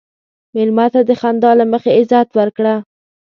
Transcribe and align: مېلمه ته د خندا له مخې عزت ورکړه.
مېلمه 0.53 0.85
ته 0.93 1.01
د 1.09 1.11
خندا 1.21 1.51
له 1.59 1.65
مخې 1.71 1.91
عزت 1.97 2.29
ورکړه. 2.39 2.73